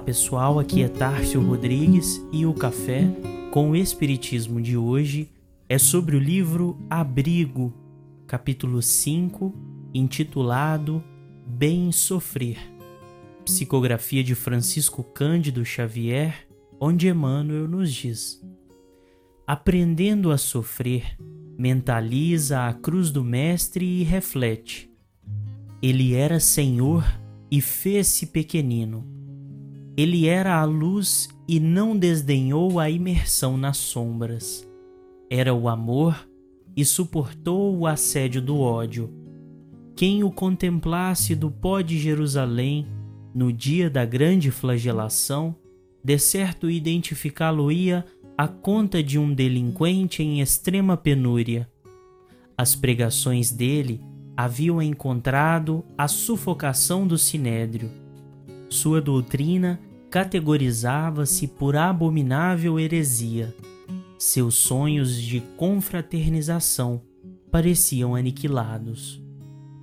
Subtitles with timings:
[0.00, 3.04] pessoal, aqui é Tárcio Rodrigues e o café
[3.50, 5.30] com o Espiritismo de hoje
[5.68, 7.72] é sobre o livro Abrigo,
[8.26, 9.54] capítulo 5,
[9.92, 11.04] intitulado
[11.46, 12.58] Bem Sofrer,
[13.44, 16.48] psicografia de Francisco Cândido Xavier,
[16.80, 18.42] onde Emmanuel nos diz:
[19.46, 21.16] Aprendendo a sofrer,
[21.58, 24.90] mentaliza a cruz do Mestre e reflete.
[25.82, 27.04] Ele era Senhor
[27.50, 29.19] e fez-se pequenino.
[30.00, 34.66] Ele era a luz e não desdenhou a imersão nas sombras.
[35.28, 36.26] Era o amor
[36.74, 39.12] e suportou o assédio do ódio.
[39.94, 42.86] Quem o contemplasse do pó de Jerusalém
[43.34, 45.54] no dia da grande flagelação,
[46.02, 48.02] de certo identificá-lo-ia
[48.38, 51.70] a conta de um delinquente em extrema penúria.
[52.56, 54.00] As pregações dele
[54.34, 57.90] haviam encontrado a sufocação do sinédrio.
[58.70, 59.78] Sua doutrina
[60.10, 63.54] categorizava-se por abominável heresia.
[64.18, 67.00] Seus sonhos de confraternização
[67.50, 69.22] pareciam aniquilados.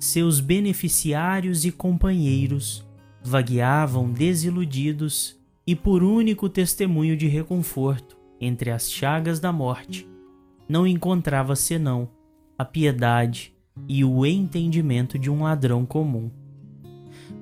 [0.00, 2.84] Seus beneficiários e companheiros
[3.22, 10.06] vagueavam desiludidos e por único testemunho de reconforto entre as chagas da morte,
[10.68, 12.08] não encontrava senão
[12.58, 13.54] a piedade
[13.88, 16.30] e o entendimento de um ladrão comum.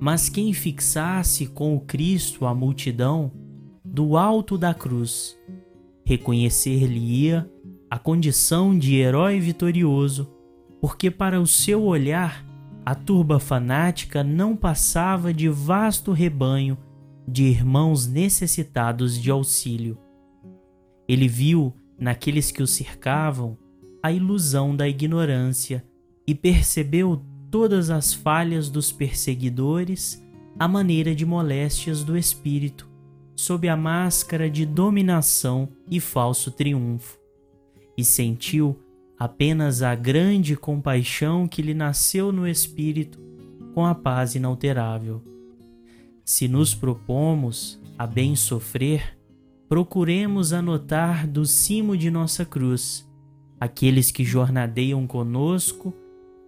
[0.00, 3.32] Mas quem fixasse com o Cristo a multidão,
[3.84, 5.38] do alto da cruz,
[6.04, 7.48] reconhecer-lhe-ia
[7.88, 10.28] a condição de herói vitorioso,
[10.80, 12.44] porque para o seu olhar
[12.84, 16.76] a turba fanática não passava de vasto rebanho
[17.26, 19.96] de irmãos necessitados de auxílio.
[21.08, 23.56] Ele viu naqueles que o cercavam
[24.02, 25.82] a ilusão da ignorância
[26.26, 27.22] e percebeu
[27.54, 30.20] todas as falhas dos perseguidores
[30.58, 32.90] à maneira de moléstias do espírito,
[33.36, 37.16] sob a máscara de dominação e falso triunfo,
[37.96, 38.76] e sentiu
[39.16, 43.20] apenas a grande compaixão que lhe nasceu no espírito
[43.72, 45.22] com a paz inalterável.
[46.24, 49.16] Se nos propomos a bem sofrer,
[49.68, 53.08] procuremos anotar do cimo de nossa cruz
[53.60, 55.94] aqueles que jornadeiam conosco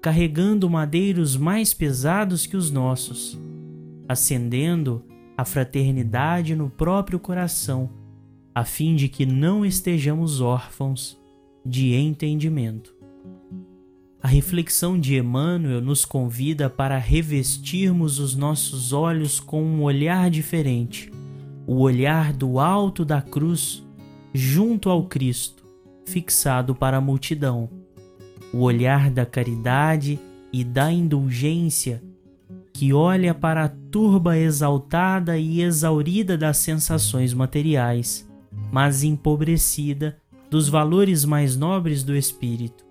[0.07, 3.37] carregando madeiros mais pesados que os nossos,
[4.09, 5.05] acendendo
[5.37, 7.91] a fraternidade no próprio coração,
[8.55, 11.19] a fim de que não estejamos órfãos
[11.65, 12.95] de entendimento.
[14.23, 21.11] A reflexão de Emmanuel nos convida para revestirmos os nossos olhos com um olhar diferente,
[21.67, 23.85] o olhar do alto da cruz,
[24.33, 25.67] junto ao Cristo,
[26.05, 27.86] fixado para a multidão
[28.57, 30.19] o olhar da caridade
[30.51, 32.03] e da indulgência
[32.73, 38.27] que olha para a turba exaltada e exaurida das sensações materiais,
[38.73, 40.17] mas empobrecida
[40.51, 42.85] dos valores mais nobres do espírito.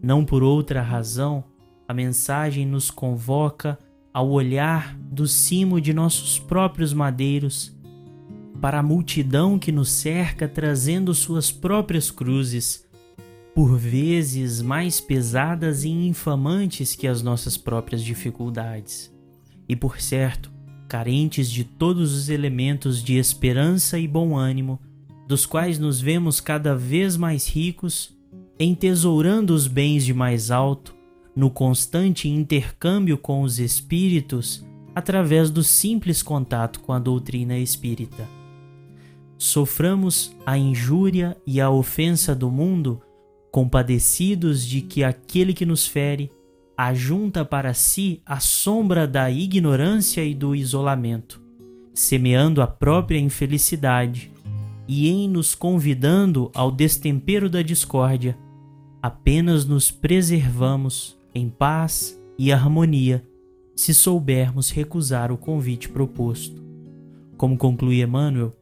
[0.00, 1.42] Não por outra razão,
[1.88, 3.76] a mensagem nos convoca
[4.12, 7.76] ao olhar do cimo de nossos próprios madeiros
[8.60, 12.83] para a multidão que nos cerca trazendo suas próprias cruzes
[13.54, 19.14] por vezes mais pesadas e infamantes que as nossas próprias dificuldades,
[19.68, 20.52] e por certo,
[20.88, 24.80] carentes de todos os elementos de esperança e bom ânimo,
[25.28, 28.12] dos quais nos vemos cada vez mais ricos,
[28.58, 30.94] entesourando os bens de mais alto,
[31.34, 38.28] no constante intercâmbio com os espíritos através do simples contato com a doutrina espírita.
[39.36, 43.02] Soframos a injúria e a ofensa do mundo
[43.54, 46.28] compadecidos de que aquele que nos fere
[46.76, 51.40] ajunta para si a sombra da ignorância e do isolamento,
[51.94, 54.32] semeando a própria infelicidade
[54.88, 58.36] e em nos convidando ao destempero da discórdia,
[59.00, 63.24] apenas nos preservamos em paz e harmonia
[63.76, 66.60] se soubermos recusar o convite proposto.
[67.36, 68.52] Como conclui Emmanuel,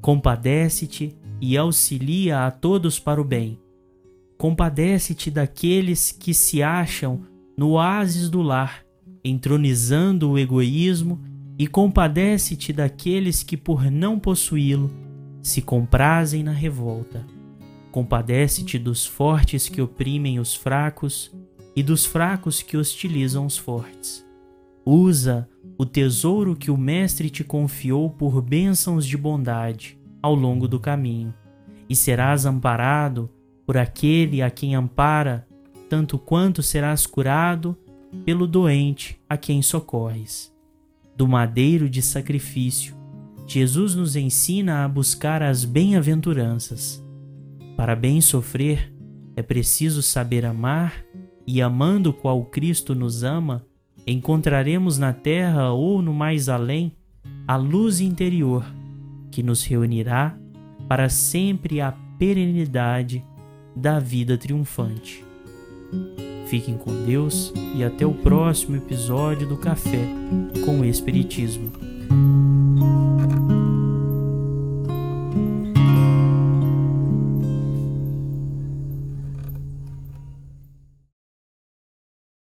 [0.00, 3.62] compadece-te e auxilia a todos para o bem
[4.36, 7.22] Compadece-te daqueles que se acham
[7.56, 8.84] no oásis do lar,
[9.24, 11.20] entronizando o egoísmo,
[11.56, 14.90] e compadece-te daqueles que, por não possuí-lo,
[15.40, 17.24] se comprazem na revolta.
[17.92, 21.32] Compadece-te dos fortes que oprimem os fracos
[21.76, 24.26] e dos fracos que hostilizam os fortes.
[24.84, 25.48] Usa
[25.78, 31.32] o tesouro que o Mestre te confiou por bênçãos de bondade ao longo do caminho,
[31.88, 33.30] e serás amparado
[33.66, 35.46] por aquele a quem ampara,
[35.88, 37.76] tanto quanto serás curado
[38.24, 40.52] pelo doente a quem socorres.
[41.16, 42.94] Do madeiro de sacrifício,
[43.46, 47.04] Jesus nos ensina a buscar as bem-aventuranças.
[47.76, 48.92] Para bem sofrer,
[49.36, 51.04] é preciso saber amar,
[51.46, 53.66] e amando qual Cristo nos ama,
[54.06, 56.92] encontraremos na terra ou no mais além
[57.46, 58.64] a luz interior
[59.30, 60.38] que nos reunirá
[60.88, 63.24] para sempre a perenidade
[63.74, 65.24] da vida triunfante.
[66.46, 70.06] Fiquem com Deus e até o próximo episódio do Café
[70.64, 71.93] com o Espiritismo.